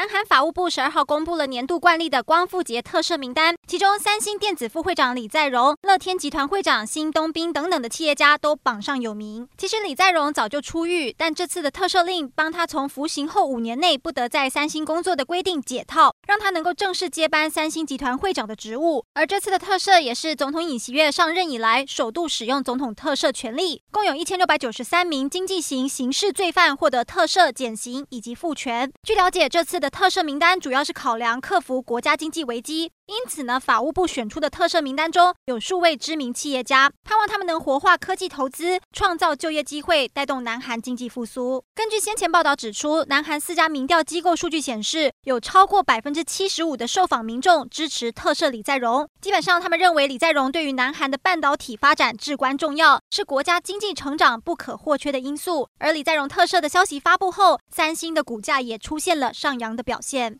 [0.00, 9.46] 南韩法务部十二号公布了年度惯例的光复节特赦名单，其中三星电子副会长李在镕、乐天集团会长辛东彬等等的企业家都榜上有名。
[9.58, 19.04] 其实李在镕早就出狱，但这次的特赦令帮他从服刑后五年内不得在三星工作的规定解套，让他能够正式接班三星集团会长的职务。
[19.12, 28.90] 而这次的特赦也是总统尹锡悦上任以来首度使用总统特赦权力，共有一千六百九十三名经济型刑事罪犯获得特赦减刑以及复权。
[29.02, 32.92] 据了解，这次的特赦名单主要是考量克服国家经济危机。
[33.10, 41.60] 因此呢，法务部选出的特赦名单中有数位知名企业家，盼望他们能活化科技投资，创造就业机会，带动南韩经济复苏。
[41.74, 49.08] 根据先前报道指出，南韩四家民调机构数据显示，有超过百分之七十五的受访民众支持特赦李在镕。
[49.20, 55.68] 基本上，他们认为李在镕对于南韩的半导体发展至关重要，是国家经济成长不可或缺的因素。
[55.80, 60.38] 而李在镕特赦的消息发布后，三星的股价也出现了上扬的表现。